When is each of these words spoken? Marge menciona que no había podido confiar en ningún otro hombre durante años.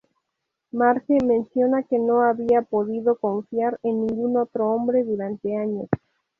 Marge 0.71 1.19
menciona 1.23 1.83
que 1.83 1.99
no 1.99 2.23
había 2.23 2.63
podido 2.63 3.19
confiar 3.19 3.79
en 3.83 4.07
ningún 4.07 4.35
otro 4.35 4.71
hombre 4.71 5.03
durante 5.03 5.55
años. 5.55 5.89